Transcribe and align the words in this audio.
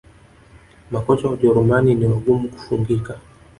Makocha 0.91 1.27
wa 1.27 1.33
Ujerumani 1.33 1.95
ni 1.95 2.05
wagumu 2.05 2.49
kufungika 2.49 3.19